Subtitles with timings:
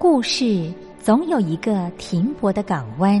[0.00, 3.20] 故事总有一个停泊的港湾。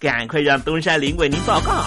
[0.00, 1.84] 赶快让东山林为您报告。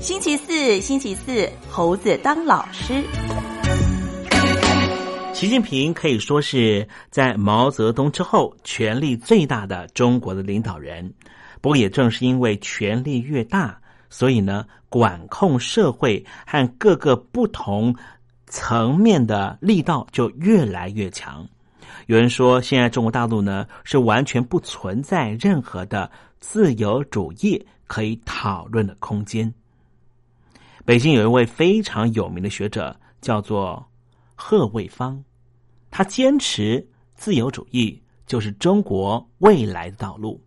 [0.00, 3.04] 星期四，星期四，猴子当老师。
[5.34, 11.12] 习近平可以说是在毛泽东之后权力最大的中国的领导人。
[11.60, 13.78] 不过，也正是因为权力越大，
[14.10, 17.94] 所以呢，管控社会和各个不同
[18.46, 21.46] 层面的力道就越来越强。
[22.06, 26.10] 有人说，现在中国大陆呢是完全不存在任何的
[26.40, 29.52] 自由主义可以讨论的空间。
[30.86, 33.86] 北京有一位非常有名的学者，叫做
[34.34, 35.22] 贺卫方，
[35.90, 40.40] 他坚持自由主义就是中国未来的道路。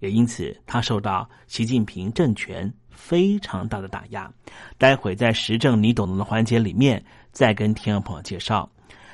[0.00, 4.30] 也因此，他受到习近平政权非常大的打压。
[4.76, 7.02] 待会在时政你懂得的环节里面，
[7.32, 8.68] 再跟听众朋友介绍。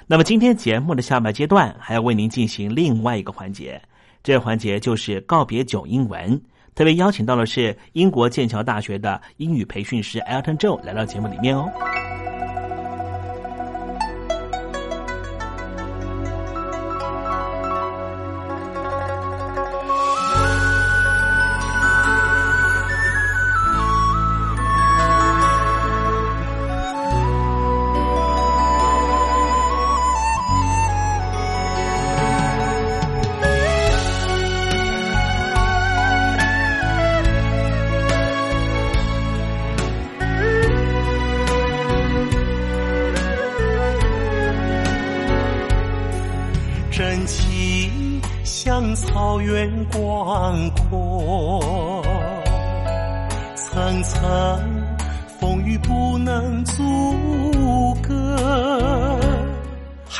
[0.06, 3.82] 那么，今天节目的下半阶段还要为您进行另外一个环节，
[4.22, 6.40] 这个环节就是告别九英文。
[6.74, 11.66] 特别邀请到的是英国剑桥大学的英语培训师 Elton Joe 来到节目里面哦。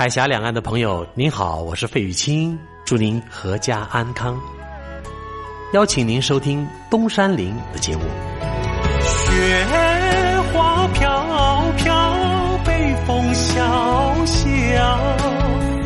[0.07, 4.41] 海峡两岸的朋友，您好，我是费玉清，祝您阖家安康。
[5.73, 8.05] 邀请您收听东山林的节目。
[9.03, 9.67] 雪
[10.53, 15.01] 花飘飘，北风萧萧，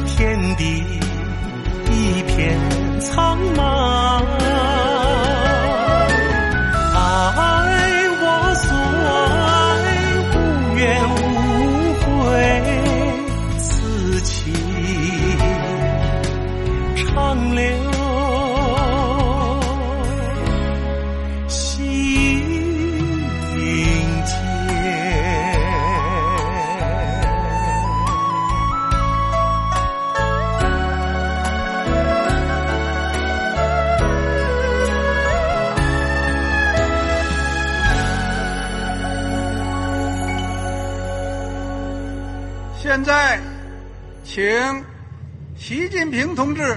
[0.08, 0.84] 天地
[1.90, 4.50] 一片苍茫。
[17.69, 17.91] 留。
[21.49, 22.41] 心
[23.55, 23.59] 间。
[42.83, 43.39] 现在，
[44.25, 44.43] 请
[45.56, 46.77] 习近平同志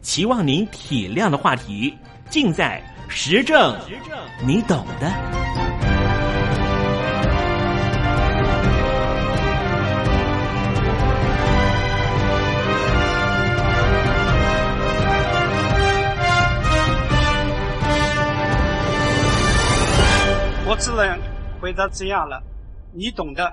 [0.00, 1.96] 期望您体谅的话题，
[2.30, 3.74] 尽在实证，
[4.46, 5.12] 你懂的。
[20.70, 21.18] 我只能
[21.60, 22.42] 回答这样了，
[22.92, 23.52] 你懂的。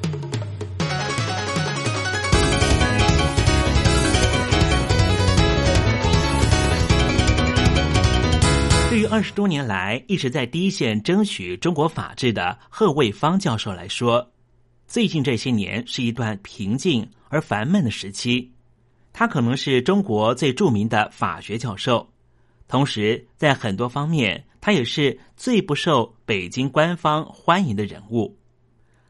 [8.91, 14.29] 对于二十多年来一直在第一线争取中国法治的贺卫方教授来说，
[14.85, 18.51] 最近这些年是一段平静而烦闷的时期。
[19.13, 22.05] 他可能是中国最著名的法学教授，
[22.67, 28.37] 同时在很多方面，他也是最不受北京官方欢迎的人物。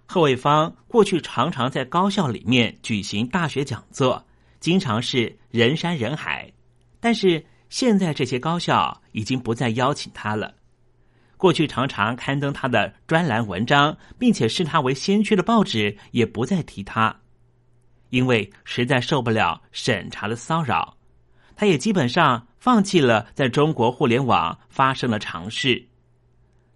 [0.06, 4.24] 贺卫方过去常常在高校里面举行大学讲座，
[4.60, 6.54] 经常是人山人海，
[7.00, 7.44] 但是。
[7.72, 10.53] 现在这些高校已经不再邀请他了。
[11.38, 17.15] 过去常常刊登他的专栏文章，并且视他为先驱的报纸也不再提他，
[18.10, 20.96] 因为实在受不了审查的骚扰。
[21.56, 25.84] 他也基本上放弃了在中国互联网发生的尝试。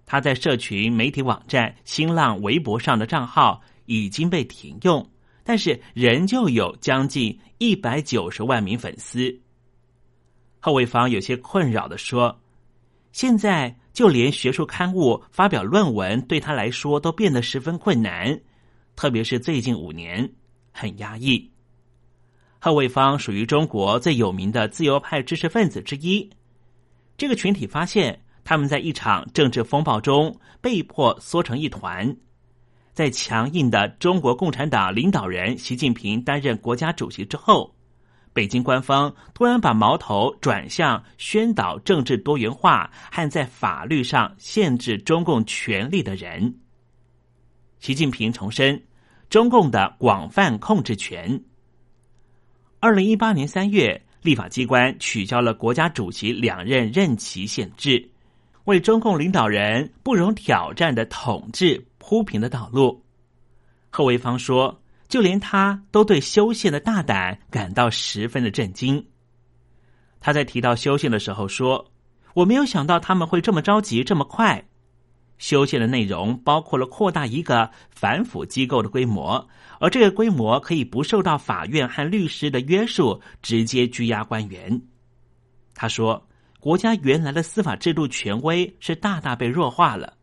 [0.06, 5.08] 他在社群媒体网站新浪微博上的账号已经被停用，
[5.44, 9.40] 但是仍旧有将近一百九十万名粉丝。
[10.66, 12.42] 贺卫方有些困扰的说
[13.14, 18.42] ：“现在就连学术刊物发表论文对他来说都变得十分困难，
[18.96, 20.28] 特别是最近五年
[20.72, 21.52] 很压抑。”
[22.58, 26.28] 贺卫方属于中国最有名的自由派知识分子之一。
[27.16, 32.18] 这个群体发现他们在一场政治风暴中被迫缩成一团，
[32.92, 37.75] 在强硬的中国共产党领导人习近平担任国家主席之后。
[38.36, 46.54] 北京官方突然把矛头转向宣导政治多元化和在法律上限制中共权力的人。
[47.80, 48.84] 习近平重申
[49.30, 51.42] 中共的广泛控制权。
[52.82, 58.12] 二零一八年三月，立法机关取消了国家主席两任任期限制，
[58.66, 63.02] 为中共领导人不容挑战的统治铺平了道路。
[63.90, 64.78] 贺维方说。
[65.08, 69.06] 就连他都对修宪的大胆感到十分的震惊。
[70.20, 71.92] 他在提到修宪的时候说
[72.34, 74.66] ：“我没有想到他们会这么着急，这么快。”
[75.38, 79.48] 修宪的内容包括了扩大一个反腐机构的规模，
[79.80, 84.82] 而这个规模可以不受到法院和律师的约束，直接拘押官员。
[85.74, 86.26] 他说
[86.60, 90.14] ：“国家原来的司法制度权威是大大被弱化了。”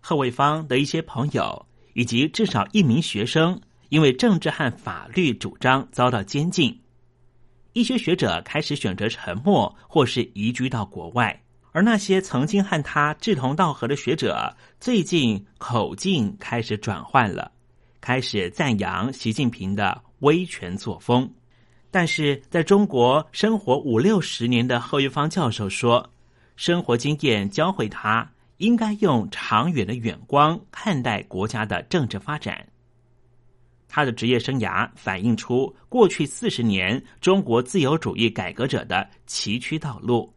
[0.00, 3.60] 贺卫方的一些朋友以及至少一名学生。
[3.92, 6.80] 因为政治和法律主张遭到监禁，
[7.74, 11.42] 一些学者开始选择沉默，或是移居到国外。
[11.72, 17.52] 而那些曾经和他志同道合的学者，最近口径开始转换了，
[18.00, 21.30] 开始赞扬习近平的威权作风。
[21.90, 26.10] 但是，在中国生活五六十年的贺玉芳教授说，
[26.56, 32.66] 生活经验教会他应该用长远的眼光看待国家的政治发展。
[33.94, 40.32] 他的职业生涯反映出过去四十年中国自由主义改革者的崎岖道路，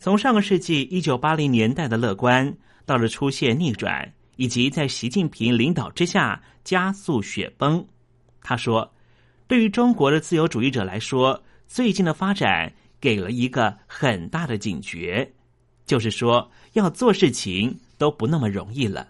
[0.00, 2.52] 从上个世纪一九八零年代的乐观，
[2.84, 7.86] 到了出现逆转，以及在习近平领导之下加速雪崩。
[8.40, 8.92] 他说
[9.46, 15.32] ：“对于中国的自由主义者来说，最近的发展给了一个很大的警觉，
[15.86, 19.06] 就是说要做事情都不那么容易了。”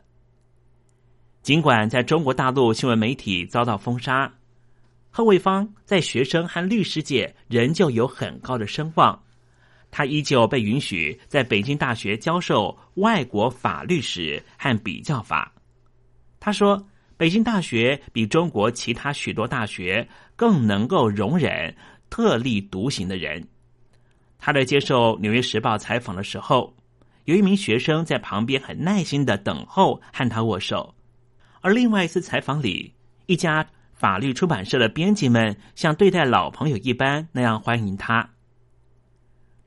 [1.43, 4.33] 尽管在中国大陆新闻媒体遭到封杀，
[5.11, 9.21] 贺卫方在学生和律师界仍旧有很高的声望。
[9.91, 15.53] 他依旧被允许在北京大学教授外国法律史和比较法。
[16.39, 16.87] 他说
[17.19, 21.75] ：“北京大学比中国其他许多大学更能够容忍
[22.09, 23.45] 特立独行的人。”
[24.39, 26.73] 他在接受《纽约时报》采访的时候，
[27.25, 30.95] 有一名学生在旁边很耐心的等候和他握手。
[31.63, 32.93] 而另外一次采访里，
[33.27, 38.29] 一家法律出版社的编辑们像对待老朋友一般那样欢迎他。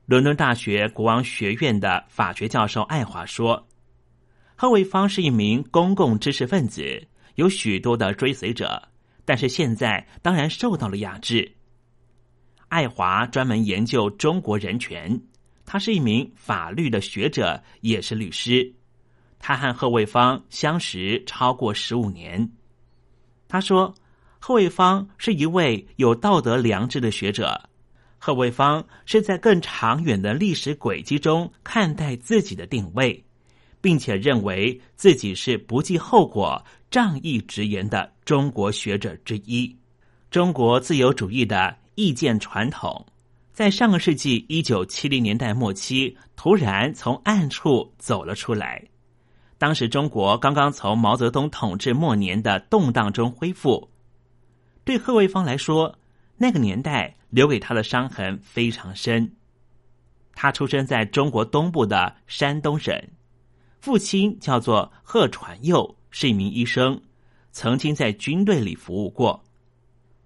[0.04, 3.66] 伦敦大学国王学院的法学教授爱华说
[4.54, 8.80] ：“贺卫方是一名公共知识分子，有许多的追随者，
[9.24, 11.50] 但是现在当然受到了压制，
[12.68, 15.18] 爱华专门研究中国人权，
[15.64, 18.75] 他是一名法律的学者，也是律师。
[19.38, 22.50] 他和贺卫方相识超过十五年。
[23.48, 23.94] 他说，
[24.38, 27.68] 贺卫方是一位有道德良知的学者。
[28.18, 33.24] 贺卫方是在更长远的历史轨迹中看待自己的定位，
[33.80, 39.76] 并且认为自己是不计后果、仗义直言的中国学者之一。
[40.28, 43.06] 中国自由主义的意见传统，
[43.52, 48.82] 在上个世纪一九七零年代末期突然从暗处走了出来。
[49.58, 53.90] 当时中国刚刚从毛泽东统治末年的动荡中恢复，
[54.84, 55.98] 对贺卫方来说，
[56.36, 59.34] 那个年代留给他的伤痕非常深。
[60.34, 62.94] 他出生在中国东部的山东省，
[63.80, 67.00] 父亲叫做贺传佑，是一名医生，
[67.50, 69.42] 曾经在军队里服务过。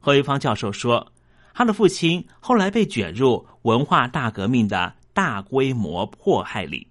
[0.01, 1.13] 贺卫方教授说，
[1.55, 6.89] 他的父亲后来被卷入文化大革命的大规模迫害里，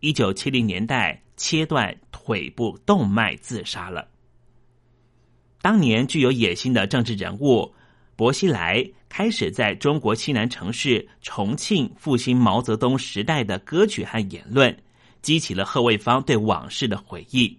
[0.00, 1.23] 一九七零年代。
[1.36, 4.08] 切断腿部动脉自杀了。
[5.60, 7.74] 当年具有野心的政治人物
[8.16, 14.76] 薄熙来开始在中国西南城市重庆复兴毛泽东时代的歌曲和言论，
[15.22, 17.58] 激起了贺卫方对往事的回忆。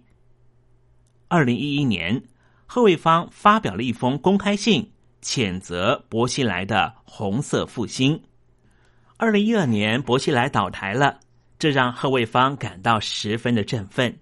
[1.28, 2.22] 二零一一年，
[2.66, 4.88] 贺卫方发表了一封公开信，
[5.20, 8.22] 谴责薄熙来的红色复兴。
[9.16, 11.18] 二零一二年，薄熙来倒台了。
[11.58, 14.18] 这让贺卫方感到十分的振奋，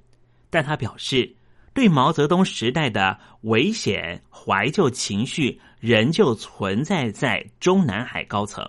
[0.50, 1.35] 但他表示，
[1.73, 8.64] 对毛泽东时代的危险怀旧情绪仍旧存在在中南海高层。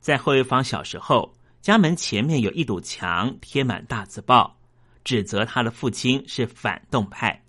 [0.00, 4.56] 在贺卫方小时候，家门前面有一堵墙贴满大字报，
[5.02, 7.42] 指责他的父亲是反动派。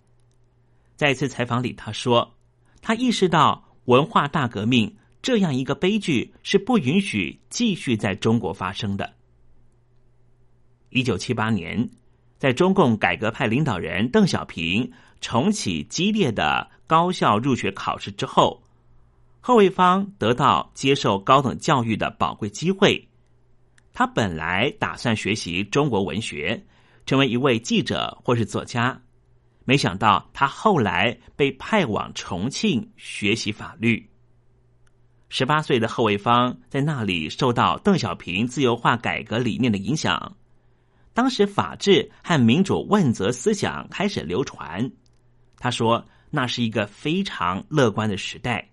[0.95, 2.35] 在一次采访里，他说，
[2.81, 9.16] 他意识到文化大革命这样一个悲剧是不允许继续在中国发生的。
[10.89, 11.89] 一九七八年，
[12.37, 18.63] 在中共改革派领导人邓小平重启激烈的高校入学考试之后，
[19.41, 23.07] 贺卫方得到接受高等教育的宝贵机会。
[23.93, 26.65] 他本来打算学习中国文学，
[27.05, 29.01] 成为一位记者或是作家，
[29.65, 34.07] 没想到他后来被派往重庆学习法律。
[35.29, 40.37] 十八岁的贺卫方在那里受到邓小平自由化改革理念的影响。
[41.17, 44.87] 当时法治和民主问责思想开始流传，
[45.57, 48.69] 他说那是一个非常乐观的时代。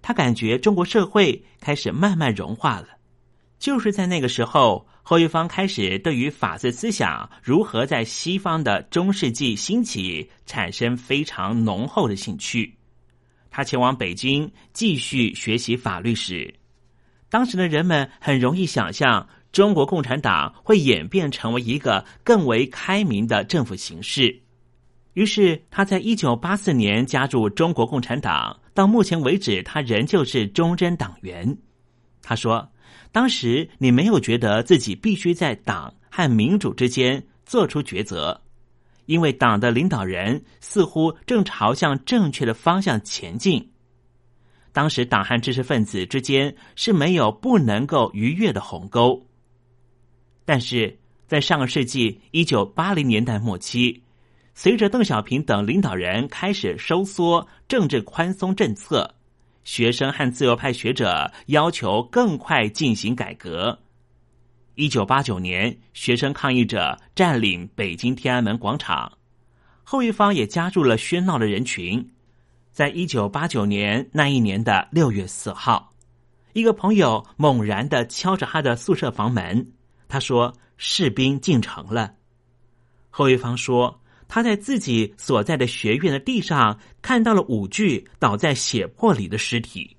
[0.00, 2.88] 他感觉中国社会开始慢慢融化了。
[3.58, 12.74] 就是在那个时候，侯玉芳开始对于法治思想如何在西方的中世纪兴起产生非常浓厚的兴趣。
[13.50, 16.54] 他前往北京继续学习法律史。
[17.28, 19.28] 当时的人们很容易想象。
[19.52, 24.40] 中国共产党会演变成为一个更为开明的政府形式。
[25.12, 31.54] 于是，他在一九八四年加入中国共产党，到目前为止，他仍旧是忠贞党员。
[32.22, 32.66] 他说
[33.12, 38.40] ：“当时你没有觉得自己必须在党和民主之间做出抉择，
[39.04, 43.70] 因为党的领导人似乎正朝向正确的方向前进。
[44.72, 49.22] 当时，党和知识分子之间是没有不能够逾越的鸿沟。”
[50.44, 54.02] 但是在上个世纪一九八零年代末期，
[54.54, 59.14] 随着邓小平等领导人开始收缩政治宽松政策，
[59.64, 63.78] 学生和自由派学者要求更快进行改革。
[64.74, 69.12] 一九八九年，学生抗议者占领北京天安门广场，
[69.84, 72.10] 后一方也加入了喧闹的人群。
[72.72, 75.92] 在一九八九年那一年的六月四号，
[76.54, 79.72] 一个朋友猛然的敲着他的宿舍房门。
[80.12, 82.12] 他说：“士兵进城了。”
[83.08, 83.98] 后一方说
[84.28, 89.96] ：“他在自己所在的学院的地上看到了五具倒在血泊里的尸体。”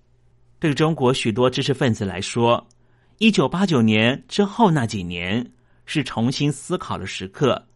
[0.62, 2.64] 对中国许多知识分子来说，
[3.18, 5.52] 一九八九年之后那几年
[5.88, 7.68] 是重新思考的时刻，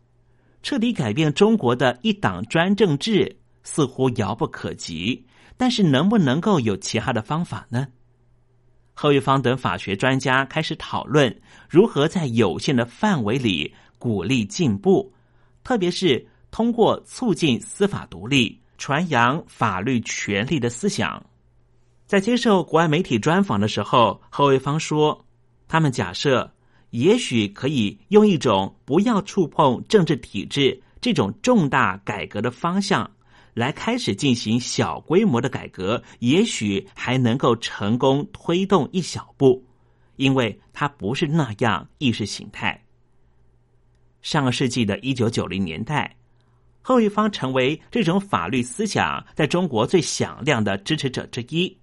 [0.62, 5.26] 彻底改变中国的一党专政制似乎遥不可及。
[5.60, 7.88] 但是，能不能够有其他的方法呢？
[9.00, 15.14] 贺玉芳等法学专家开始讨论如何在有限的范围里鼓励进步，
[15.64, 21.24] 特别是通过促进司法独立、传扬法律权利的思想。
[22.08, 25.24] 在接受国外媒体专访的时候，贺卫方说
[25.70, 26.52] ：“他们假设，
[26.90, 33.08] 也许可以用一种不要触碰政治体制这种重大改革的方向，
[33.58, 39.66] 来开始进行小规模的改革，也许还能够成功推动一小步，
[40.18, 42.80] 因为它不是那样意识形态。
[44.22, 46.16] 上个世纪的一九九零年代，
[46.84, 51.76] 贺卫方成为这种法律思想在中国最响亮的支持者之一。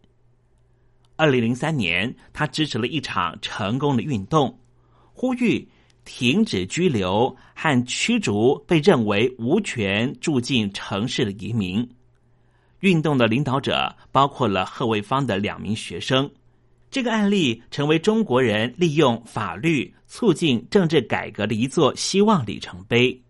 [1.17, 4.57] 二零零三年，他支持了一场成功的运动，
[5.13, 5.69] 呼吁
[6.05, 11.89] 停止拘留和驱逐被认为无权住进城市的移民。
[12.81, 16.31] 运动的领导者包括了贺卫方的两名学生。
[16.91, 23.21] 这个案例成为中国人利用法律促进政治改革的一座希望里程碑。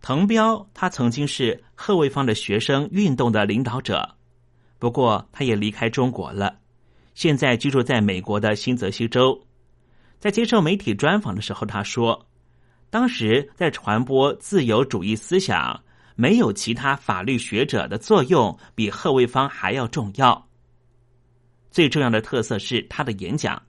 [0.00, 4.14] 滕彪他曾经是贺卫方的学生运动的领导者，
[4.78, 6.60] 不过他也离开中国了，
[7.14, 9.44] 现在居住在美国的新泽西州。
[10.18, 12.26] 在接受媒体专访的时候，他说
[12.90, 15.80] ：“当时在传播自由主义思想，
[16.16, 20.48] 没有其他法律学者的作用比贺卫方还要重要。”
[21.70, 23.62] 最重要的特色是他的演讲，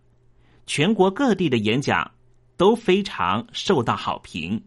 [0.66, 2.10] 全国各地的演讲
[2.58, 4.64] 都非常受到好评，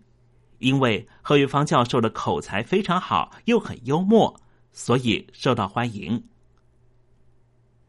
[0.59, 4.41] 因为贺玉芳教授的口才非常好，又很幽默，
[4.71, 6.23] 所以受到欢迎。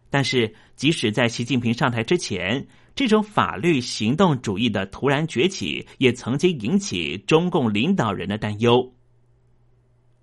[0.10, 8.94] 但是，即使在习近平上台之前，这种法律行动主义的突然崛起，也曾经引起中共领导人的担忧。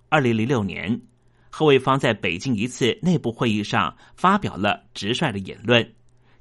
[0.09, 1.01] 二零零六年。
[1.53, 5.85] 贺卫方在北京一次内部会议上发表了直率的言论，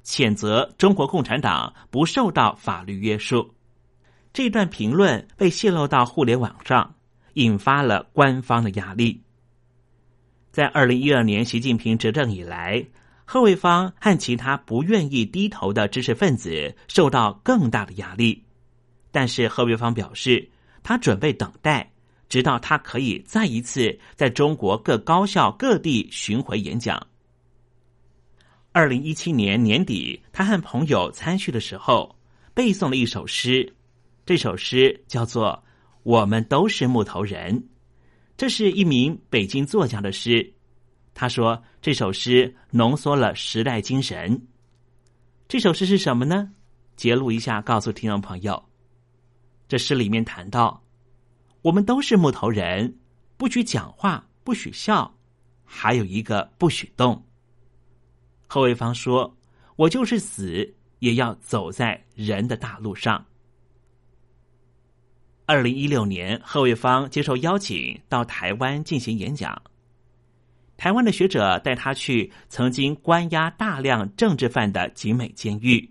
[0.04, 3.52] 谴责中国共产党不受到法律约束。
[4.32, 6.94] 这段评论被泄露到互联网上，
[7.34, 9.20] 引发了官方的压力。
[10.52, 12.86] 在二零一二年习近平执政以来，
[13.32, 18.42] 贺卫方和其他不愿意低头的知识分子受到更大的压力，
[19.12, 20.50] 但是贺卫方表示，
[20.82, 21.92] 他准备等待。
[22.28, 27.06] 直到他可以再一次在中国各高校各地巡回演讲。
[28.72, 32.16] 二零一七年年底，他和朋友参叙的时候，
[32.52, 33.72] 背诵了一首诗。
[34.26, 35.62] 这首诗叫做
[36.02, 37.60] 《我们都是木头人》，
[38.36, 40.52] 这是一名北京作家的诗。
[41.14, 44.46] 他说这首诗浓缩了时代精神。
[45.48, 46.52] 这首诗是什么呢？
[46.96, 48.62] 揭露一下，告诉听众朋友，
[49.66, 50.82] 这诗里面谈到。
[51.62, 52.98] 我们都是木头人，
[53.36, 55.14] 不许讲话，不许笑，
[55.64, 57.22] 还有一个不许动。
[58.46, 59.36] 贺卫方说
[59.76, 63.24] ：“我就是死，也要走在人的大路上。”
[65.46, 69.60] 二零一六年，贺卫方接受邀请到台湾进行演讲，
[70.80, 75.90] 台湾的学者带他去曾经关押大量政治犯的景美监狱，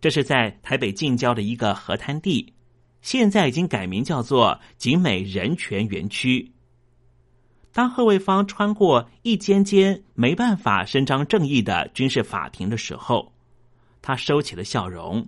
[0.00, 2.54] 这是在台北近郊的一个河滩地。
[3.00, 6.52] 现在已经改名叫做景美人权园区。
[7.72, 13.32] 当贺卫方穿过一间间没办法伸张正义的军事法庭的时候，
[14.00, 15.26] 他收起了笑容，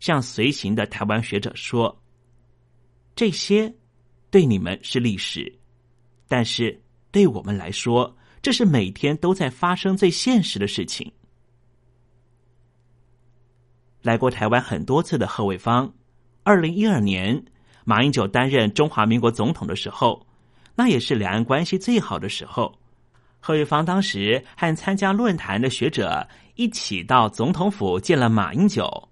[0.00, 2.02] 向随行的台湾学者说
[3.16, 3.74] ：“这些
[4.30, 5.50] 对你们是历史，
[6.28, 6.82] 但是
[7.16, 11.10] 对我们来说，这是每天都在发生最现实的事情。”
[14.04, 15.90] 来过台湾很多次的贺卫方。
[16.42, 17.42] 二零一二年，
[17.86, 20.26] 马英九担任中华民国总统的时候，
[20.74, 22.78] 那也是两岸关系最好的时候。
[23.40, 29.08] 贺玉芳当时和参加论坛的学者一起到总统府见了马英九。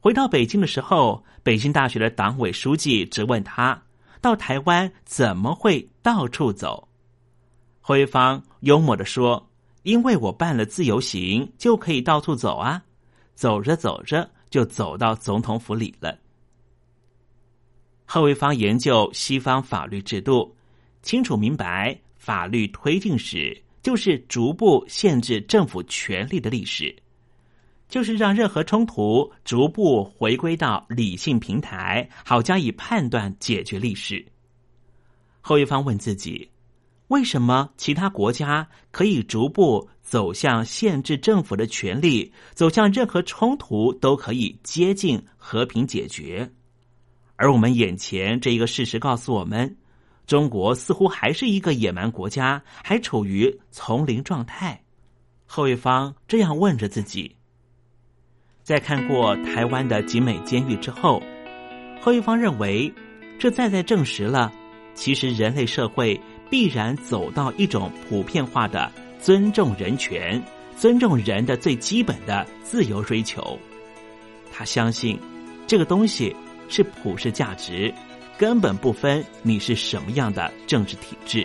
[0.00, 3.82] 回到北京的时候，北京大学的党委书记质问他：
[4.20, 6.86] 到台湾怎么会到处走？
[7.90, 9.50] 贺玉芳幽默的说
[9.82, 12.80] ：“因为我办了自由行，就可以到处走啊。
[13.34, 16.16] 走着走着，就走到总统府里了。”
[18.06, 20.54] 贺卫方研究西方法律制度，
[21.02, 26.94] 清楚明白法律推进史就是逐步限制政府权力的历史，
[27.88, 34.24] 就是让任何冲突逐步回归到理性平台，好加以判断解决历史。
[35.40, 36.48] 后一方问自己：
[37.10, 46.48] 为什么其他国家可以逐步走向限制政府的权利，走向任何冲突都可以接近和平解决？
[47.34, 49.76] 而我们眼前这一个事实告诉我们，
[50.24, 54.80] 中国似乎还是一个野蛮国家，还处于丛林状态。
[55.46, 57.34] 后一方这样问着自己。
[58.62, 61.20] 在看过台湾的集美监狱之后，
[62.00, 62.92] 后一方认为，
[63.36, 64.52] 这再再证实了，
[64.94, 70.42] 其实人类社会必然走到一种普遍化的尊重人权、
[70.76, 73.58] 尊重人的最基本的自由追求。
[74.52, 75.18] 他相信
[75.66, 76.36] 这个东西。
[76.72, 77.92] 是普世价值，
[78.38, 81.44] 根本不分你是什么样的政治体制。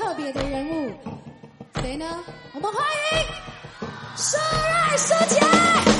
[0.00, 0.90] 特别的人物，
[1.74, 2.06] 谁呢？
[2.54, 2.82] 我们欢
[3.12, 3.18] 迎
[4.16, 4.38] 舒
[4.88, 5.99] 瑞舒杰。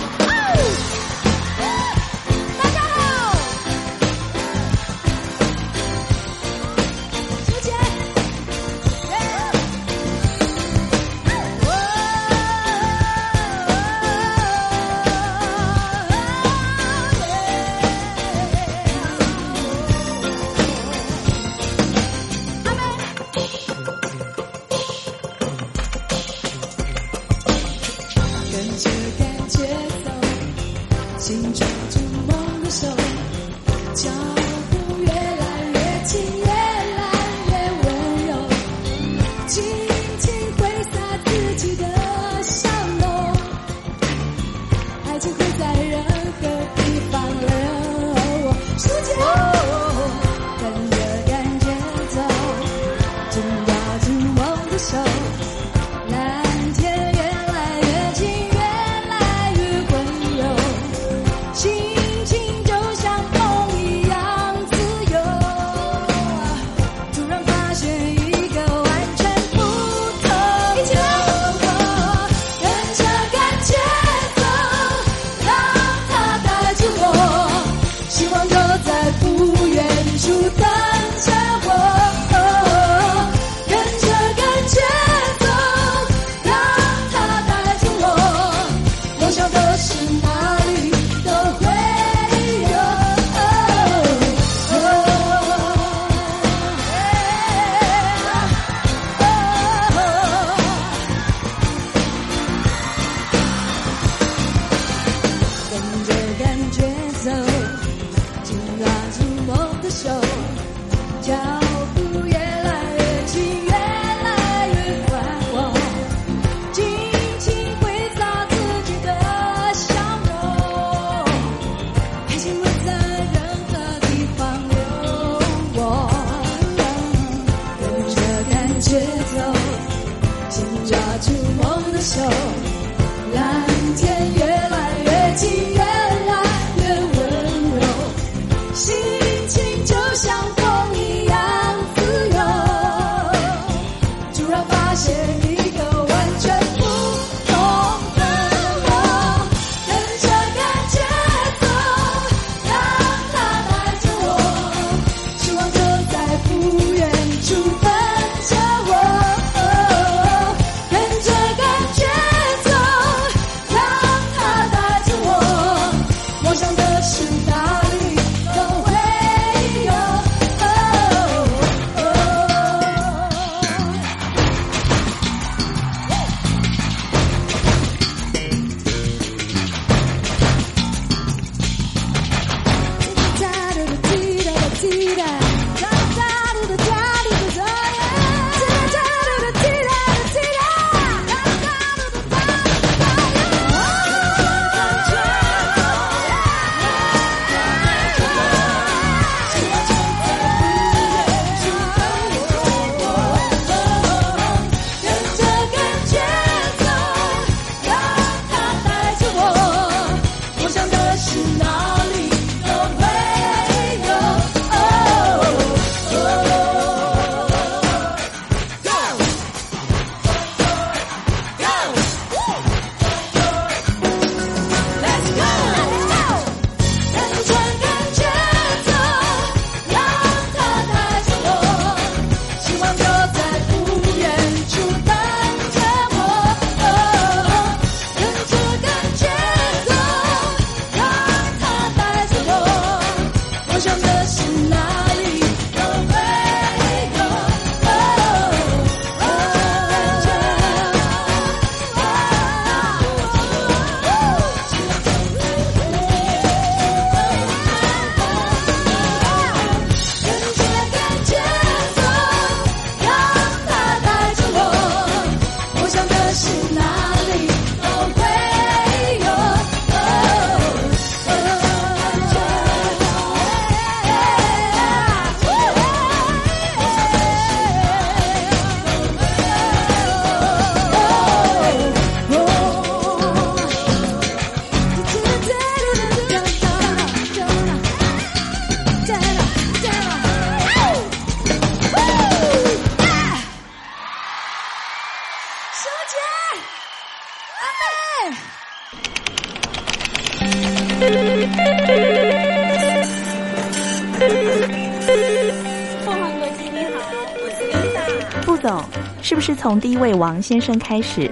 [309.40, 311.30] 是不是从第一位王先生开始？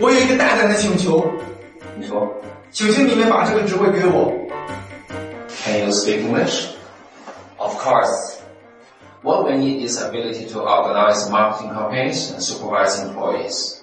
[0.00, 1.24] 我有一个大胆的请求，
[1.96, 2.28] 你说，
[2.72, 4.32] 请请你们把这个职位给我。
[5.64, 6.66] Can you speak English?
[7.58, 8.40] Of course.
[9.22, 13.82] What we need is ability to organize marketing campaigns and supervise employees.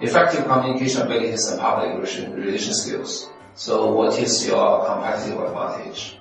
[0.00, 3.26] Effective communication abilities and public relation, relation skills.
[3.56, 6.18] So what is your competitive advantage?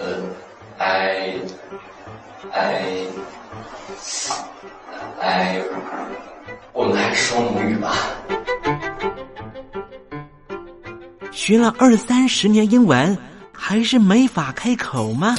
[0.00, 0.22] Uh,
[0.78, 1.40] I,
[2.54, 3.08] I,
[5.20, 5.62] I，
[6.72, 7.94] 我们还是说母语吧。
[11.32, 13.16] 学了二三十年英文，
[13.52, 15.34] 还是没法开口吗？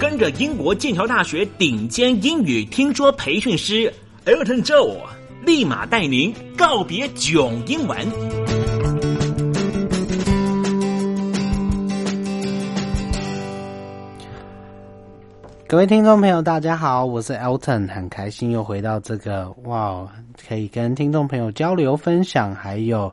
[0.00, 3.92] 跟着英国剑桥大学顶尖英语听说培训师
[4.26, 4.98] Elton Joe，
[5.48, 7.96] 立马带您告别囧英文。
[15.66, 20.06] 各位听众朋友，大家好，我是 Elton，很开心又回到这个哇，
[20.46, 23.10] 可以跟听众朋友交流分享，还有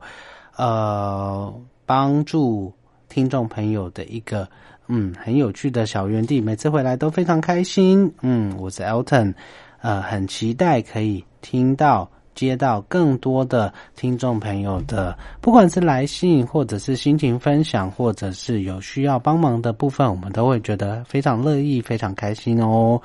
[0.56, 1.50] 呃
[1.86, 2.70] 帮助
[3.08, 4.46] 听众朋友的一个
[4.88, 8.12] 嗯很有趣的小园地，每次回来都非常开心。
[8.20, 9.32] 嗯，我是 Elton，
[9.80, 12.06] 呃，很期待可以听到。
[12.36, 23.00] 接到更多的听众朋友的，不管是来信，或者是心情分享，或者是有需要帮忙的部分，我们都会觉得非常乐意、非常开心哦。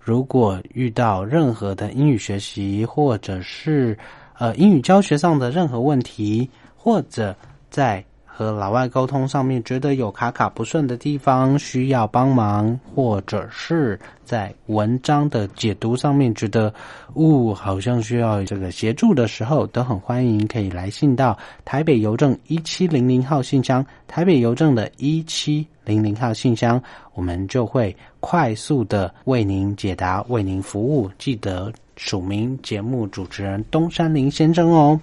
[0.00, 3.96] 如果遇到任何的英语学习，或者是
[4.36, 7.34] 呃英语教学上的任何问题，或者
[7.70, 16.72] 在和老外沟通上面觉得有卡卡不顺的地方，需要帮忙，或者是在文章的解读上面觉得，
[17.12, 31.10] 呜，好像需要这个协助的时候，都很欢迎可以来信到台北邮政一七零零号信箱，台北邮政的一七零零号信箱，我们就会快速的为您解答，为您服务。
[31.18, 34.98] 记得署名节目主持人东山林先生哦。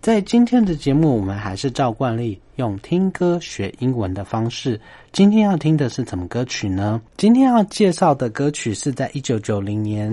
[0.00, 4.80] 在今天的节目，我们还是照惯例用听歌学英文的方式。
[5.12, 6.98] 今天要听的是什么歌曲呢？
[7.18, 10.10] 今天要介绍的歌曲是在一九九零年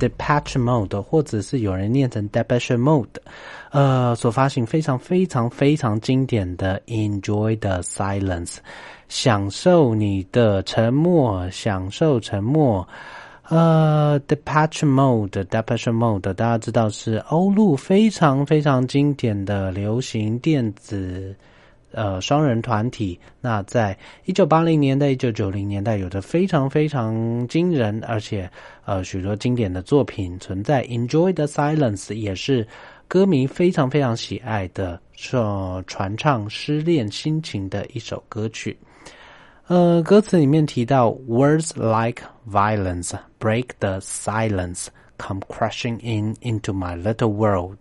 [0.00, 3.06] Depeche Mode，或者是有人念成 Depeche Mode，
[3.70, 8.56] 呃，所发行非常非常非常经典的 Enjoy the Silence，
[9.08, 12.88] 享受你的沉默，享受沉默。
[13.48, 21.36] 呃，Depeche Mode，Depeche Mode，大家知道是欧陆非常非常经典的流行电子
[21.92, 23.20] 呃双人团体。
[23.42, 28.50] 那在一九八零年代、一九九零年代，有着非常非常惊人，而且
[28.86, 30.82] 呃许多经典的作品存在。
[30.86, 32.66] Enjoy the Silence 也是
[33.06, 38.74] 歌迷非常非常喜爱的，说传唱失恋心情的一首歌曲。
[39.67, 44.87] 呃，歌词里面提到 words like violence break the silence,
[45.17, 47.77] come crashing in into my little world.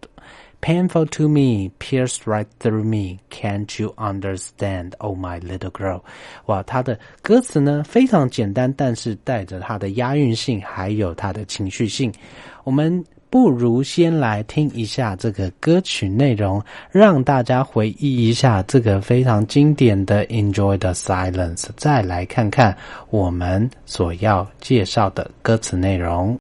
[0.61, 3.21] Painful to me, pierced right through me.
[3.31, 6.03] Can't you understand, oh my little girl？
[6.47, 12.13] 哇，它的歌词呢非常简单，但是带着它的押韵性，还有它的情绪性。
[12.65, 22.78] 我们 不如先来听一下这个歌曲内容，让大家回忆一下这个非常经典的《Enjoy the Silence》，再来看看
[23.10, 26.38] 我们所要介绍的歌词内容。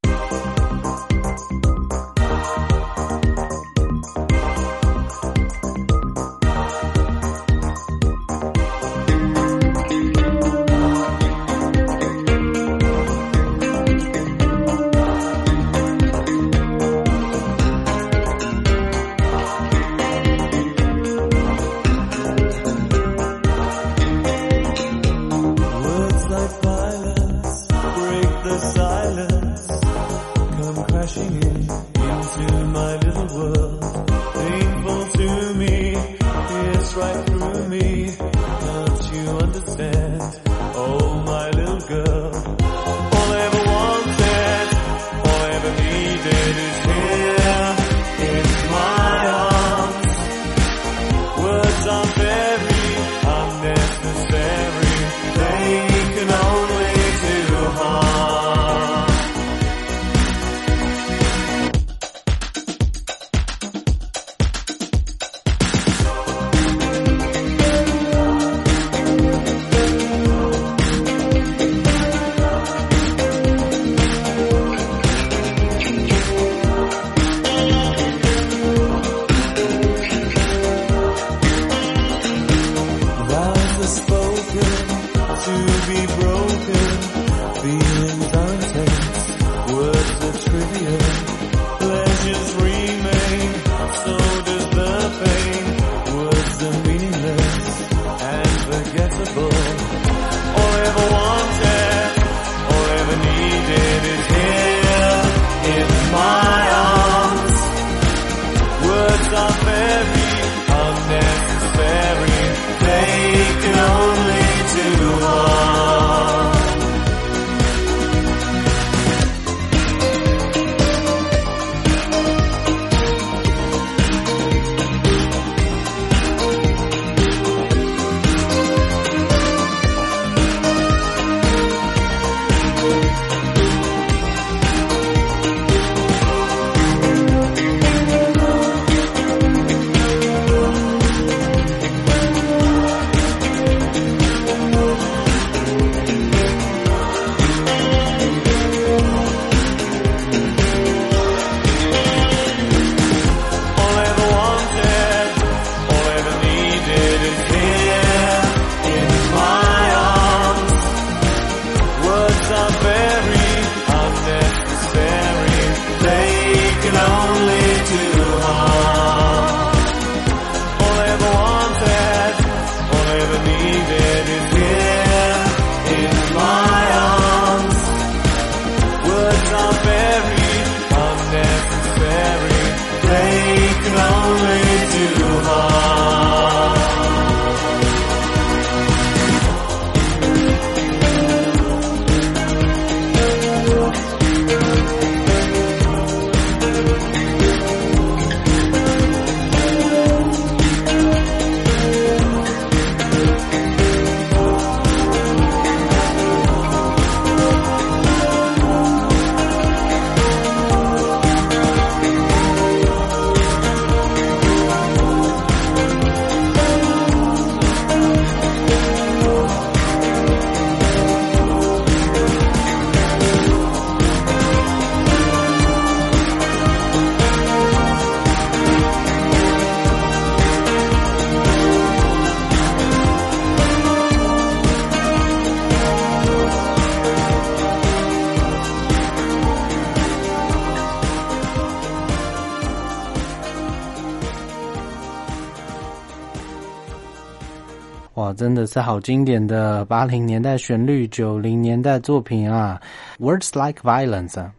[248.43, 252.83] 真的是好经典的八零年代旋律，九零年代作品啊
[253.21, 254.51] ！Words like violence，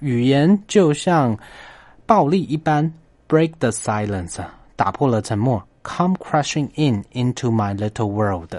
[0.00, 1.38] 语言就像
[2.04, 2.92] 暴力一般
[3.26, 4.38] ，break the silence，
[4.76, 8.54] 打破了沉默，come crashing in into my little world。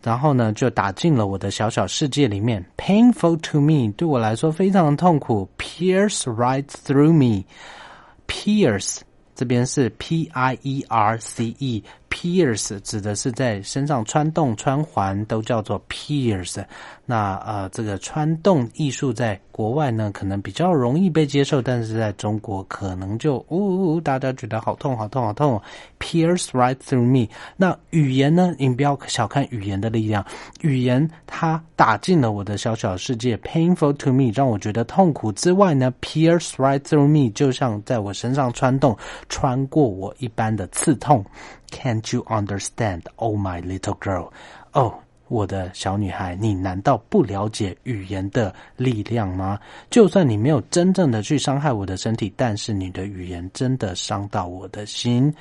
[0.00, 2.64] 然后呢，就打进了我的小小世界里面。
[2.76, 5.48] Painful to me，对我来说非常的痛苦。
[5.58, 9.00] Pierce right through me，pierce
[9.34, 11.82] 这边是 P I E R C E。
[12.14, 16.64] Pierce 指的是在身上穿洞、穿环，都叫做 pierce。
[17.04, 25.60] 那呃，这个穿洞艺术在国外呢，可能比较容易被接受，但是在中国可能就呜呜呜，大家觉得好痛、好痛、好痛。
[25.98, 27.28] Pierce right through me。
[27.56, 30.24] 那语言呢，你不要小看语言的力量，
[30.62, 38.96] 语言它打进了我的小小世界，painful to me，让我觉得痛苦之外呢，pierce right through me，就像在我身上穿洞，
[39.28, 41.24] 穿过我一般的刺痛。
[41.73, 44.31] Can't you understand, oh my little girl？
[44.73, 44.93] 哦，
[45.27, 49.59] 我的小女孩，你难道不了解语言的力量吗？
[49.89, 55.33] 就算你没有真正的去伤害我的身体，但是你的语言真的伤到我的心。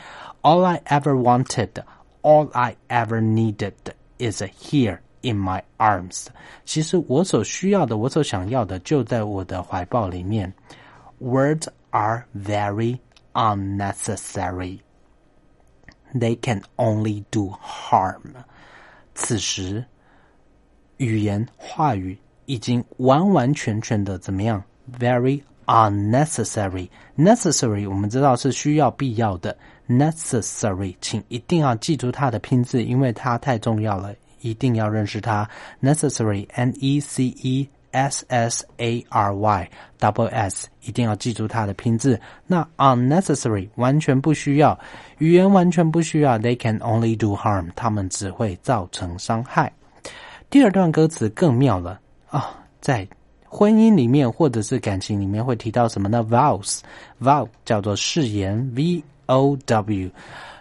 [0.42, 1.70] All I ever wanted,
[2.22, 3.72] all I ever needed
[4.18, 6.26] is here in my arms。
[6.66, 10.52] 其实我所需要的，我所想要的，就在我的怀抱里面。
[11.20, 12.98] Words are very
[13.32, 14.80] unnecessary.
[16.14, 18.22] They can only do harm.
[19.14, 19.84] 此时，
[20.96, 24.62] 语言话语已经完完全全的怎么样？
[24.98, 26.88] Very unnecessary.
[27.16, 29.56] Necessary 我们知道是需要、必要的。
[29.86, 35.48] Necessary，请一定要记住它的拼字，因为它太重要了，一定要认识它。
[35.82, 42.19] Necessary，N E C E S S A R Y，double S，一定要记住它的拼字。
[42.45, 44.77] 那 unnecessary 完全不需要，
[45.19, 46.37] 语言完全不需要。
[46.37, 49.71] They can only do harm，他们只会造成伤害。
[50.49, 53.07] 第二段歌词更妙了啊，在
[53.45, 60.09] 婚姻里面或者是感情里面会提到什么呢？Vows，vow 叫做誓言，V O W，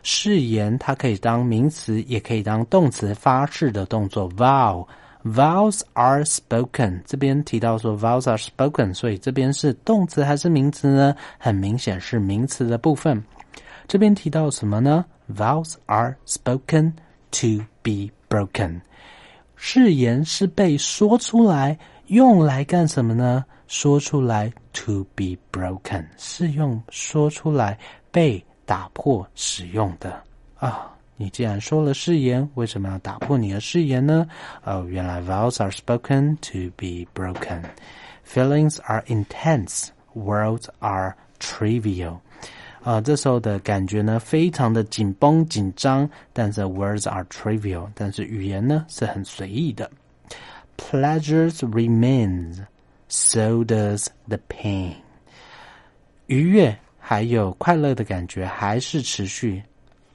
[0.03, 4.31] 誓言它可以当名词，也可以当动词，发誓的动作。
[4.31, 4.87] Vow
[5.25, 11.15] Vows are spoken，这边提到说 vows are spoken，所以这边是动词还是名词呢？
[11.39, 13.23] 很明显是名词的部分。
[13.87, 16.93] 这边提到什么呢？Vows are spoken
[17.31, 18.81] to be broken，
[19.55, 23.45] 誓言是被说出来，用来干什么呢？
[23.69, 27.79] 说出来 to be broken 是用说出来
[28.11, 30.23] 被打破使用的
[30.59, 30.95] 啊。
[31.22, 34.28] 你既然说了誓言，为什么要打破你的誓言呢？
[34.64, 37.64] 哦，原来 vows are spoken to be broken.
[38.26, 42.20] Feelings are intense, words are trivial.
[42.84, 49.90] 啊、这时候的感觉呢，非常的紧绷紧张，但是 words are trivial，但是语言呢是很随意的。
[50.78, 52.60] Pleasures remains,
[53.10, 54.94] so does the pain.
[56.28, 59.64] 愉悦还有快乐的感觉还是持续，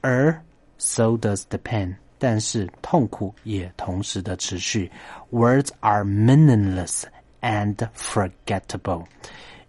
[0.01, 0.41] 而
[0.77, 4.91] so does the pain，但是痛苦也同时的持续。
[5.31, 7.03] Words are meaningless
[7.41, 9.05] and forgettable。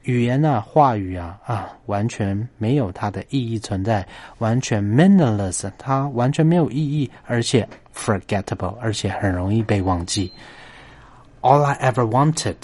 [0.03, 4.07] 语言啊，话语啊，啊，完全没有它的意义存在，
[4.37, 10.31] 完全 meaningless，它完全没有意义，而且 forgettable，而且很容易被忘记。
[11.41, 12.57] All I ever wanted,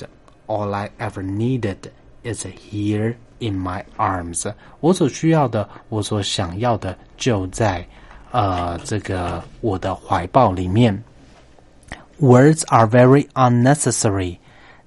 [0.47, 1.79] all I ever needed
[2.23, 4.53] is here in my arms。
[4.81, 7.87] 我所需要的，我所想要的，就在
[8.36, 11.02] 呃这个我的怀抱里面。
[12.20, 14.40] Words are very unnecessary.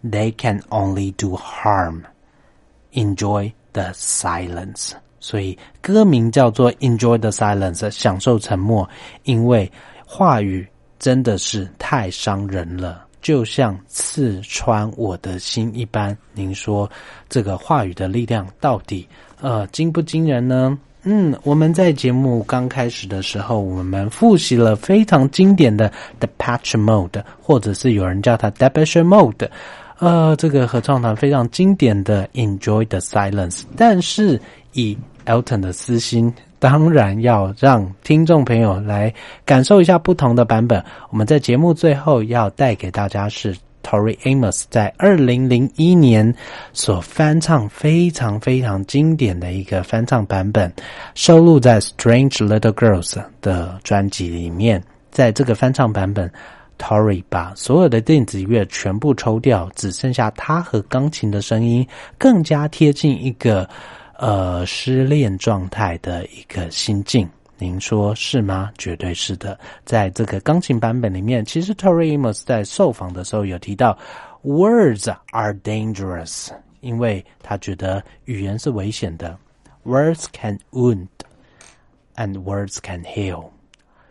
[0.05, 2.03] They can only do harm.
[2.93, 4.93] Enjoy the silence.
[5.19, 8.87] 所以歌名叫做 Enjoy the silence，享受沉默，
[9.25, 9.73] 因为
[10.07, 10.69] 话语
[10.99, 13.07] 真的是太伤人了。
[13.23, 16.17] 就像刺穿我的心一般。
[16.35, 16.89] 您说
[17.31, 19.09] 这个话语的力量到底
[19.41, 20.79] 呃惊不惊人呢？
[21.05, 29.49] 嗯，我们在节目刚开始的时候，我们复习了非常经典的 Depeche Mode，或者是有人叫它 Depeche Mode，
[29.99, 33.63] 呃，这个合唱团非常经典的 Enjoy the Silence。
[33.77, 34.41] 但是
[34.73, 34.97] 以
[35.27, 36.33] Elton 的私心。
[36.61, 40.85] 当然要让听众朋友来感受一下不同的版本。
[41.09, 46.35] 我们在节目最后要带给大家是 Tori Amos 在二零零一年
[46.73, 50.73] 所翻唱非常非常经典的一个翻唱版本，
[51.15, 54.83] 收录在 Strange Little Girls 的专辑里面。
[55.11, 56.31] 在这个翻唱版本
[56.79, 61.87] ，Tori 把所有的电子乐全部抽掉，只剩下他和钢琴的声音，
[62.19, 63.69] 更加贴近一个。
[64.21, 67.29] 呃，失恋状态的一个心境，
[67.61, 68.71] 您说是吗？
[68.79, 69.59] 绝对是的。
[69.85, 73.99] 在这个钢琴版本里面，其实 Tori Amos 在受访的时候有提到
[74.45, 76.51] ，words are dangerous，
[76.81, 79.37] 因为他觉得语言是危险的。
[79.85, 81.09] Words can wound
[82.15, 83.51] and words can heal，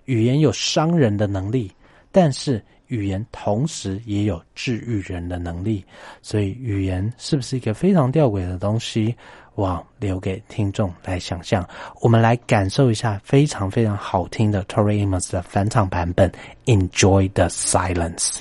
[0.03, 1.71] 语言有伤人的能力，
[2.11, 5.85] 但是语言同时也有治愈人的能力。
[6.21, 9.15] 所以，语言是不是一个非常吊诡的东西？
[9.57, 11.66] 我留给听众来想象，
[12.00, 16.32] 我们来感受一下非常非常好听的 Tori Amos 的翻唱版本。
[16.64, 18.40] Enjoy the silence.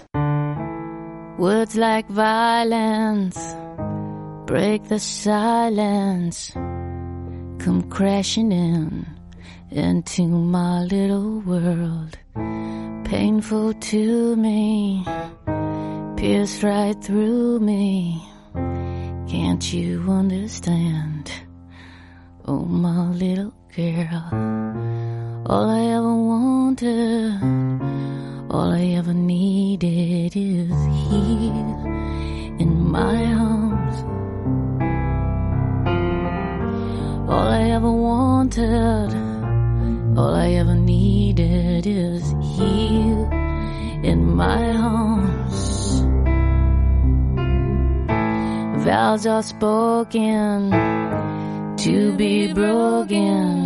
[1.37, 3.37] Words like violence
[4.45, 6.51] break the silence,
[7.57, 9.05] come crashing in
[9.71, 12.17] into my little world.
[13.05, 15.05] Painful to me,
[16.15, 18.21] pierce right through me.
[19.28, 21.32] Can't you understand?
[22.46, 24.28] Oh, my little girl.
[25.46, 27.42] All I ever wanted,
[28.48, 30.70] all I ever needed is
[31.10, 31.86] here
[32.60, 33.96] in my arms.
[37.28, 39.12] All I ever wanted,
[40.16, 43.28] all I ever needed is here
[44.04, 45.15] in my arms.
[48.86, 50.70] Vows are spoken
[51.76, 53.64] to be broken.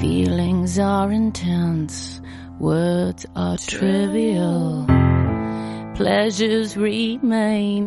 [0.00, 2.20] Feelings are intense,
[2.58, 4.84] words are trivial.
[5.94, 7.86] Pleasures remain,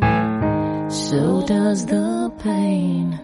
[0.90, 3.20] so does the pain.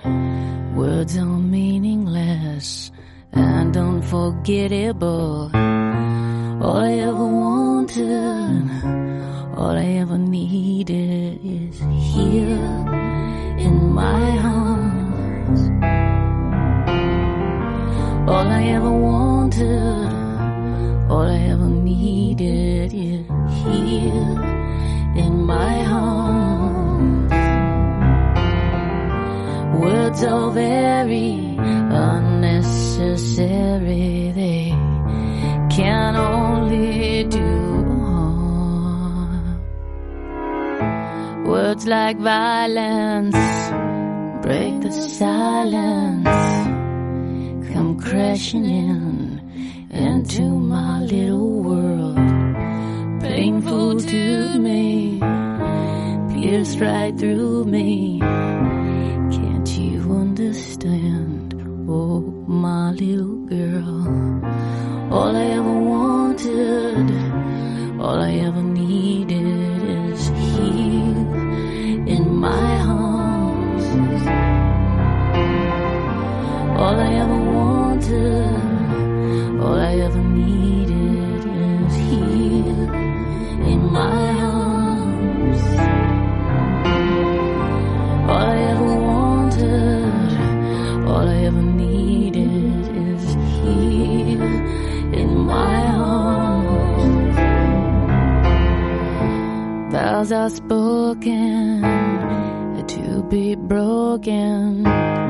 [0.76, 2.92] Words are meaningless
[3.32, 5.50] and unforgettable.
[5.54, 9.19] All I ever wanted,
[9.60, 11.80] all I ever needed is
[12.16, 12.64] here
[13.68, 15.62] in my arms.
[18.30, 20.14] All I ever wanted,
[21.12, 23.28] all I ever needed is
[23.66, 24.32] here
[25.24, 27.32] in my arms.
[29.78, 31.58] Words are very
[41.80, 43.38] Words like violence
[44.42, 46.28] break the silence,
[47.72, 52.18] come crashing in into my little world.
[53.22, 55.20] Painful to me,
[56.34, 58.20] pierced right through me.
[58.20, 61.54] Can't you understand?
[61.88, 65.14] Oh, my little girl.
[65.14, 67.10] All I ever wanted,
[68.02, 69.39] all I ever needed
[76.80, 78.56] All I ever wanted,
[79.62, 82.94] all I ever needed is here
[83.72, 85.62] in my arms.
[88.30, 90.38] All I ever wanted,
[91.06, 93.26] all I ever needed is
[93.60, 94.42] here
[95.22, 97.36] in my arms.
[99.92, 101.82] Vows are spoken
[102.88, 105.29] to be broken.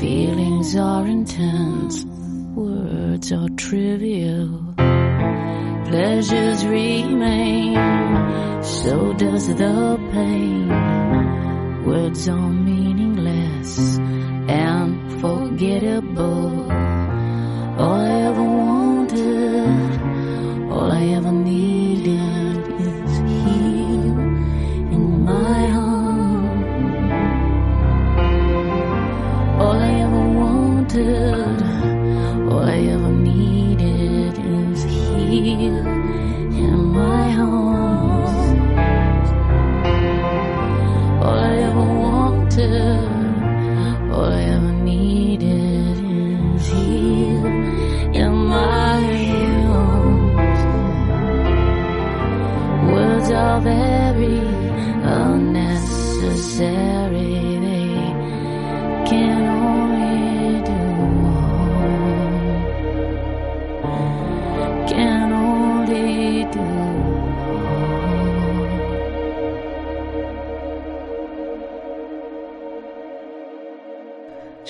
[0.00, 2.06] Feelings are intense,
[2.56, 4.72] words are trivial.
[5.88, 7.74] Pleasures remain,
[8.62, 10.68] so does the pain.
[11.84, 13.98] Words are meaningless
[14.48, 16.72] and forgettable.
[17.78, 20.00] All I ever wanted,
[20.72, 21.32] all I ever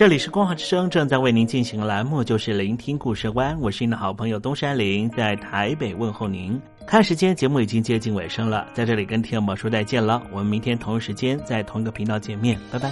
[0.00, 6.58] 这里是光华之声，正在为您进行的栏目就是聆听故事湾，我是您的好朋友东山林，在台北问候您。
[6.86, 12.90] 看时间，节目已经接近尾声了，在这里跟天友们说再见了，我们明天同一时间在同一个频道见面，拜拜。